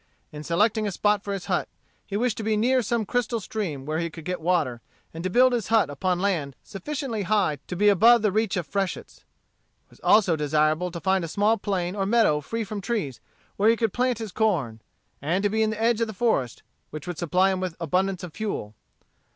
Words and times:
In 0.31 0.41
selecting 0.43 0.87
a 0.87 0.91
spot 0.91 1.23
for 1.23 1.31
his 1.31 1.45
hut, 1.45 1.69
he 2.03 2.17
wished 2.17 2.35
to 2.37 2.43
be 2.43 2.57
near 2.57 2.81
some 2.81 3.05
crystal 3.05 3.39
stream 3.39 3.85
where 3.85 3.99
he 3.99 4.09
could 4.09 4.25
get 4.25 4.41
water, 4.41 4.81
and 5.13 5.23
to 5.23 5.29
build 5.29 5.53
his 5.53 5.67
hut 5.67 5.91
upon 5.91 6.19
land 6.19 6.55
sufficiently 6.63 7.21
high 7.21 7.59
to 7.67 7.75
be 7.75 7.87
above 7.87 8.23
the 8.23 8.31
reach 8.31 8.57
of 8.57 8.65
freshets. 8.65 9.17
It 9.19 9.89
was 9.91 9.99
also 9.99 10.35
desirable 10.35 10.89
to 10.89 10.99
find 10.99 11.23
a 11.23 11.27
small 11.27 11.55
plain 11.59 11.95
or 11.95 12.07
meadow 12.07 12.41
free 12.41 12.63
from 12.63 12.81
trees, 12.81 13.19
where 13.57 13.69
he 13.69 13.77
could 13.77 13.93
plant 13.93 14.17
his 14.17 14.31
corn; 14.31 14.81
and 15.21 15.43
to 15.43 15.49
be 15.51 15.61
in 15.61 15.69
the 15.69 15.79
edge 15.79 16.01
of 16.01 16.07
the 16.07 16.13
forest, 16.15 16.63
which 16.89 17.05
would 17.05 17.19
supply 17.19 17.51
him 17.51 17.59
with 17.59 17.75
abundance 17.79 18.23
of 18.23 18.33
fuel. 18.33 18.73